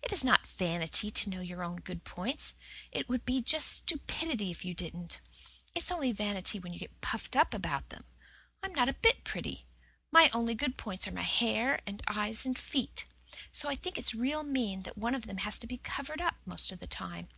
[0.00, 2.54] "It is not vanity to know your own good points.
[2.92, 5.20] It would just be stupidity if you didn't.
[5.74, 8.04] It's only vanity when you get puffed up about them.
[8.62, 9.66] I am not a bit pretty.
[10.12, 13.06] My only good points are my hair and eyes and feet.
[13.50, 16.36] So I think it's real mean that one of them has to be covered up
[16.44, 17.28] the most of the time.